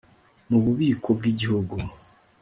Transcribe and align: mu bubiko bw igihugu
mu 0.49 0.57
bubiko 0.65 1.09
bw 1.17 1.23
igihugu 1.31 1.75